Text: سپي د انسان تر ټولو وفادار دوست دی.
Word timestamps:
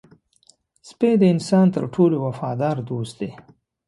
سپي 0.89 1.11
د 1.17 1.23
انسان 1.33 1.65
تر 1.75 1.83
ټولو 1.95 2.15
وفادار 2.25 2.75
دوست 2.89 3.13
دی. 3.19 3.31